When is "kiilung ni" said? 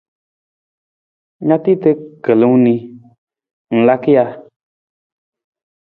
2.23-2.75